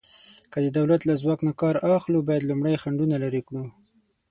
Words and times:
که 0.51 0.57
د 0.65 0.67
دولت 0.77 1.01
له 1.05 1.13
ځواک 1.21 1.39
نه 1.47 1.53
کار 1.61 1.75
اخلو، 1.97 2.19
باید 2.27 2.47
لومړی 2.49 2.75
خنډونه 2.83 3.15
لرې 3.23 3.41
کړو. 3.47 3.63